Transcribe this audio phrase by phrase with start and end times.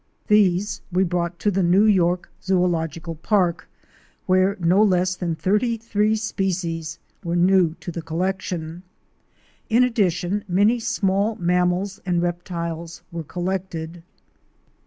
[0.25, 3.69] These we brought to the New York Zoological Park,
[4.25, 8.81] where no less than thirty three species were new to the collection.
[9.69, 14.01] In addition many small mammals and reptiles were collected.